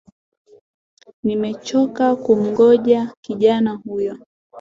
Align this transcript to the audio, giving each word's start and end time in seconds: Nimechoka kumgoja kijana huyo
Nimechoka 1.23 2.15
kumgoja 2.15 3.13
kijana 3.21 3.71
huyo 3.73 4.17